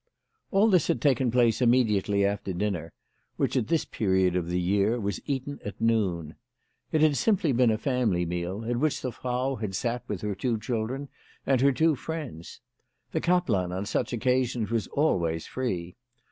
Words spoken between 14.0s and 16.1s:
occasions was always free.